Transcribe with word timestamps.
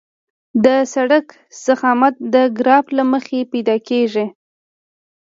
د 0.65 0.67
سرک 0.93 1.27
ضخامت 1.65 2.15
د 2.33 2.35
ګراف 2.57 2.85
له 2.97 3.03
مخې 3.11 3.39
پیدا 3.51 3.75
کیږي 3.89 4.25